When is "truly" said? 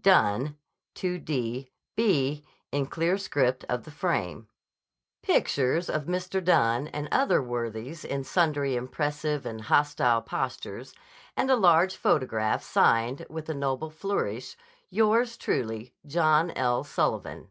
15.36-15.92